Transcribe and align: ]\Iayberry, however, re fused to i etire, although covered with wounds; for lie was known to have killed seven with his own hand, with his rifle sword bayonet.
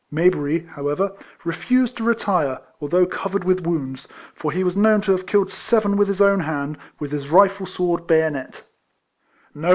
]\Iayberry, 0.11 0.67
however, 0.69 1.11
re 1.45 1.53
fused 1.53 1.95
to 1.97 2.09
i 2.09 2.13
etire, 2.15 2.59
although 2.81 3.05
covered 3.05 3.43
with 3.43 3.67
wounds; 3.67 4.07
for 4.33 4.51
lie 4.51 4.63
was 4.63 4.75
known 4.75 4.99
to 5.01 5.11
have 5.11 5.27
killed 5.27 5.51
seven 5.51 5.95
with 5.95 6.07
his 6.07 6.19
own 6.21 6.39
hand, 6.39 6.79
with 6.99 7.11
his 7.11 7.29
rifle 7.29 7.67
sword 7.67 8.07
bayonet. 8.07 8.63